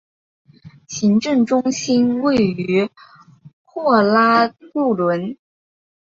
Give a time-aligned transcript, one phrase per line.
[0.87, 2.89] 行政中心位于
[3.63, 5.37] 霍拉布伦。